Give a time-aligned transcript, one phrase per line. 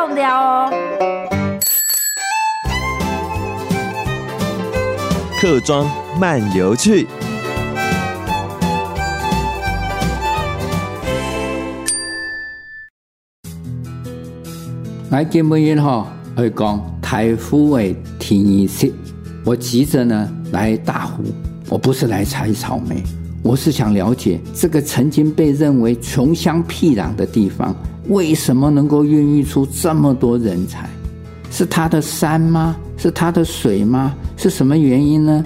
[0.00, 0.72] 重要哦。
[5.40, 5.90] 客庄
[6.20, 7.04] 漫游去。
[15.10, 18.92] 来，今天哈会讲台湖的天仪式。
[19.44, 21.24] 我急着呢来大湖，
[21.68, 23.02] 我不是来采草莓，
[23.42, 27.74] 我是想了解这个曾经被认为穷乡僻壤的地方，
[28.08, 30.88] 为什么能够孕育出这么多人才？
[31.50, 32.76] 是它的山吗？
[32.96, 34.14] 是它的水吗？
[34.36, 35.44] 是什么原因呢？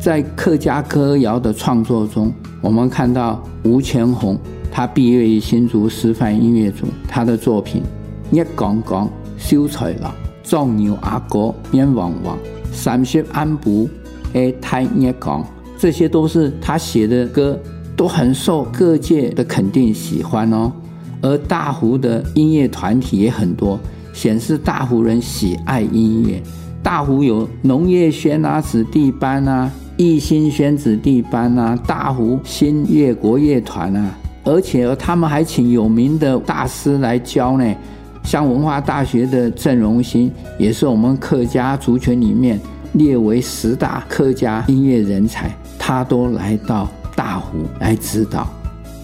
[0.00, 4.38] 在客家歌谣的创作中，我们看到吴千红，
[4.70, 7.82] 他毕业于新竹师范音乐组，他的作品。
[8.30, 12.38] 一讲讲秀才郎，壮牛阿哥面黄黄，
[12.72, 13.88] 三十安步
[14.34, 15.44] 哎太一讲，
[15.78, 17.58] 这些都是他写的歌，
[17.96, 20.72] 都很受各界的肯定喜欢哦。
[21.20, 23.78] 而大湖的音乐团体也很多，
[24.12, 26.42] 显示大湖人喜爱音乐。
[26.82, 37.74] 大湖有农业轩啊、子弟班啊、艺兴轩子弟班啊、大湖新乐国乐团啊，而且他们还请有名的大师来教呢。
[38.22, 42.60] 像文化大学的郑荣兴，也是我们客家族群里面
[42.92, 48.46] 列为十大客家音乐人才，他都来到大湖来指导。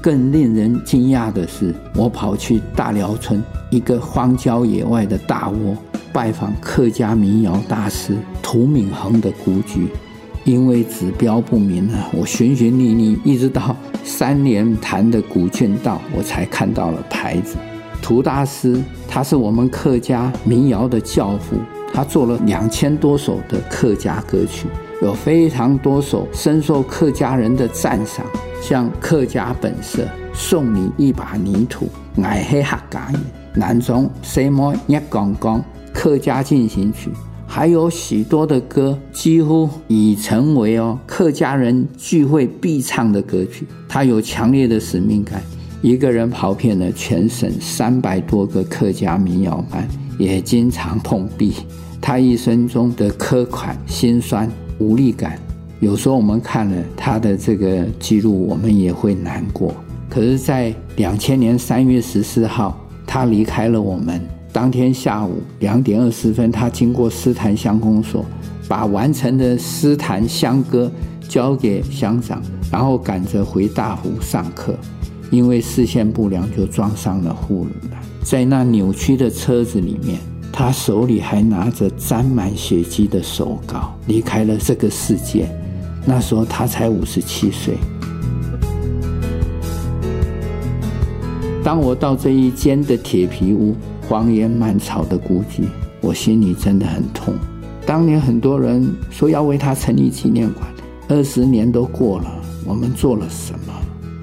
[0.00, 5.76] 更令人惊讶的是，我跑去大寮村一个荒郊野外的大窝，
[6.12, 9.88] 拜访客家民谣大师涂敏恒的故居。
[10.44, 17.56] 因为指标不明啊，我寻寻觅觅，一直到三连潭的古卷道，我才看到了牌子。
[18.00, 21.56] 涂大师，他是我们客家民谣的教父，
[21.92, 24.68] 他做了两千多首的客家歌曲，
[25.02, 28.24] 有非常多首深受客家人的赞赏，
[28.62, 30.02] 像《客家本色》、
[30.34, 31.88] 《送你一把泥土》、
[32.24, 33.14] 《爱黑客家语》、
[33.54, 35.58] 《南中西摩一讲讲》、
[35.92, 37.10] 《客家进行曲》，
[37.46, 43.66] 还有许多的歌，几乎已成为哦客家人聚会必唱的歌曲。
[43.88, 45.42] 他有强烈的使命感。
[45.80, 49.86] 一个人跑遍了全省三百多个客家民谣班，
[50.18, 51.54] 也经常碰壁。
[52.00, 55.38] 他一生中的苛款、心酸、无力感，
[55.80, 59.72] 有时候我们看了他的这个记录，我们也会难过。
[60.10, 64.20] 可是，在两千年三月十四号，他离开了我们。
[64.52, 68.24] 当天下午两点二十分，他经过诗坛乡公所，
[68.66, 70.90] 把完成的诗坛乡歌
[71.28, 74.74] 交给乡长，然后赶着回大湖上课。
[75.30, 78.00] 因为视线不良，就撞上了护栏。
[78.22, 80.18] 在那扭曲的车子里面，
[80.50, 85.48] 他手里还拿着沾满血迹的手稿，离开了这个世界。
[86.04, 87.76] 那时候他才五十七岁。
[91.62, 93.74] 当我到这一间的铁皮屋、
[94.08, 95.64] 荒烟蔓草的故居，
[96.00, 97.34] 我心里真的很痛。
[97.84, 100.66] 当年很多人说要为他成立纪念馆，
[101.08, 102.30] 二十年都过了，
[102.64, 103.74] 我们做了什么？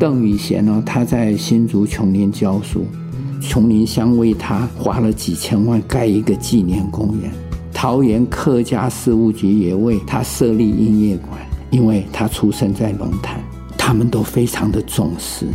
[0.00, 0.82] 邓雨贤呢？
[0.86, 2.86] 他在新竹琼林教书，
[3.40, 7.30] 琼林乡为他花了几千万盖一个纪念公园。
[7.72, 11.38] 桃园客家事务局也为他设立音乐馆，
[11.70, 13.40] 因为他出生在龙潭，
[13.76, 15.46] 他们都非常的重视。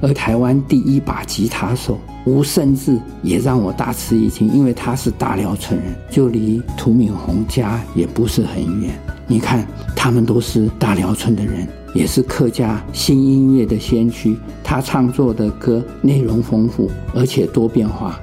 [0.00, 8.90] 而台湾第一把吉他手吴胜志也让我大吃一惊，因为他是大寮村人，就离涂敏红家也不是很远。
[9.26, 9.66] 你看，
[9.96, 11.66] 他们都是大寮村的人。
[11.94, 18.18] 也是客家新音乐的先驱，他创作的歌内容丰富，而且多变化，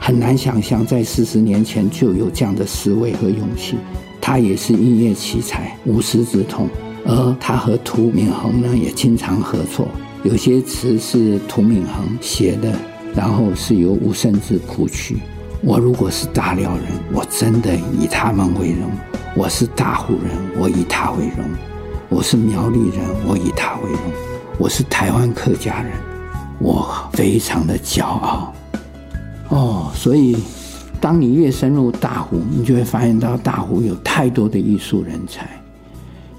[0.00, 3.76] 很难想象在四十年前就有这样的思维和勇气。
[4.20, 6.68] 他也是音乐奇才，无师自通，
[7.06, 9.88] 而他和涂敏恒呢也经常合作，
[10.22, 12.72] 有些词是涂敏恒写的，
[13.14, 15.18] 然后是由吴胜志谱曲。
[15.62, 18.88] 我如果是大寮人，我真的以他们为荣；
[19.36, 21.44] 我是大湖人，我以他为荣。
[22.08, 24.00] 我是苗栗人，我以他为荣；
[24.58, 25.92] 我是台湾客家人，
[26.58, 28.52] 我非常的骄傲。
[29.48, 30.36] 哦，所以
[31.00, 35.48] 当你越深入大湖，你就会发现到大湖有太多的艺术人才。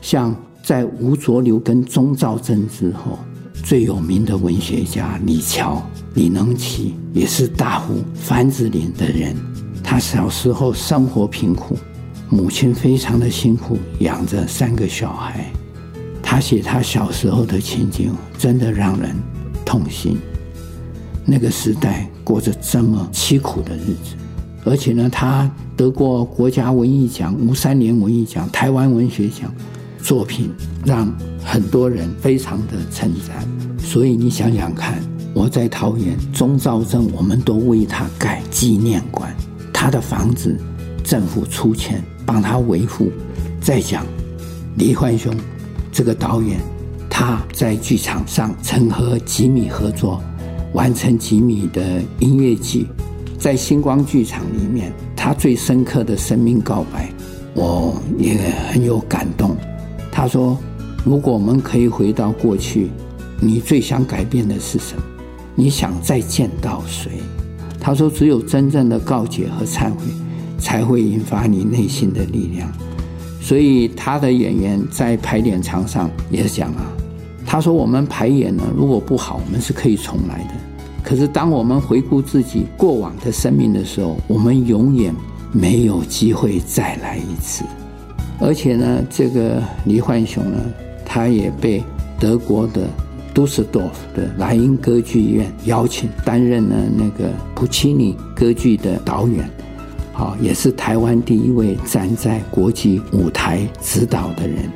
[0.01, 3.17] 像在吴浊流跟钟肇政之后，
[3.63, 5.81] 最有名的文学家李乔、
[6.13, 9.35] 李能奇，也是大湖番子林的人。
[9.83, 11.75] 他小时候生活贫苦，
[12.29, 15.51] 母亲非常的辛苦养着三个小孩。
[16.21, 19.15] 他写他小时候的情景，真的让人
[19.65, 20.17] 痛心。
[21.25, 24.15] 那个时代过着这么凄苦的日子，
[24.63, 29.51] 而且呢，他得过国家文艺奖、吴三连文艺奖、台湾文学奖，
[30.01, 30.51] 作品
[30.85, 31.11] 让
[31.43, 33.47] 很多人非常的称赞。
[33.79, 35.01] 所以你想想看，
[35.33, 39.35] 我在桃园钟肇政，我们都为他盖纪念馆，
[39.73, 40.55] 他的房子
[41.03, 43.11] 政府出钱帮他维护。
[43.59, 44.05] 再讲
[44.77, 45.33] 李焕雄
[45.91, 46.59] 这个导演，
[47.09, 50.21] 他在剧场上曾和吉米合作，
[50.73, 52.85] 完成吉米的音乐剧，
[53.41, 57.11] 在星光剧场里面，他最深刻的生命告白，
[57.55, 58.37] 我也
[58.71, 59.57] 很有感动。
[60.11, 60.55] 他说
[61.03, 62.91] ：“如果我们可以回到过去，
[63.39, 65.01] 你最想改变的是什么？”
[65.57, 67.13] 你想再见到谁？
[67.79, 70.03] 他说：“只有真正的告解和忏悔，
[70.59, 72.71] 才会引发你内心的力量。”
[73.41, 76.85] 所以他的演员在排练场上也讲啊，
[77.43, 80.53] 他说：“我们排演呢，如果不好，我们是可以重来的。
[81.03, 85.13] 可是当我们回顾自己过往的生命的时候，我们永远
[85.51, 87.63] 没有机会再来一次。
[88.39, 90.57] 而且呢，这个倪焕雄呢，
[91.05, 91.83] 他也被
[92.19, 92.87] 德国的。”
[93.33, 99.49] 杜斯多夫的莱茵歌剧院邀请担任了那个普契尼歌剧的导演，
[100.11, 104.69] 好，也是台湾第一位站在国际舞台指导的人。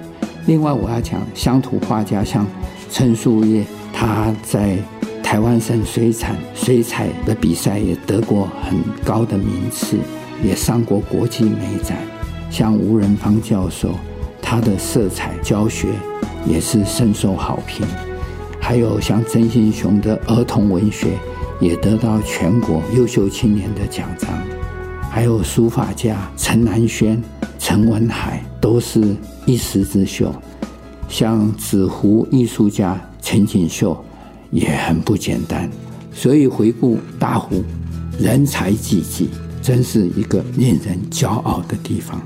[0.46, 2.48] 另外，我要讲乡土画家像
[2.90, 4.78] 陈树业，他在
[5.36, 9.98] 台湾省水产水彩的比赛也得过很高的名次，
[10.42, 11.98] 也上过国际美展。
[12.50, 13.96] 像吴仁芳教授，
[14.42, 15.90] 他的色彩教学
[16.48, 17.86] 也是深受好评。
[18.62, 21.18] 还有像曾心雄的儿童文学，
[21.60, 24.30] 也得到全国优秀青年的奖章。
[25.12, 27.22] 还有书法家陈南轩、
[27.60, 29.14] 陈文海，都是
[29.46, 30.34] 一时之秀。
[31.10, 34.02] 像纸糊艺术家陈锦绣，
[34.56, 35.70] 也很不简单。
[36.14, 37.62] 所以回顾大湖，
[38.18, 39.30] 人才济济，
[39.62, 42.26] 真是一个令人骄傲的地方。